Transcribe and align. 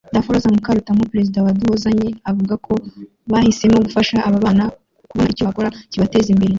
Daphrose 0.13 0.47
Mukarutamu 0.55 1.03
perezidante 1.11 1.45
wa 1.47 1.55
Duhozanye 1.59 2.07
avuga 2.31 2.53
ko 2.65 2.73
bahisemo 3.31 3.77
gufasha 3.85 4.15
aba 4.27 4.43
bana 4.45 4.63
kubona 5.09 5.31
icyo 5.33 5.43
bakora 5.47 5.69
kibateza 5.91 6.27
imbere 6.33 6.49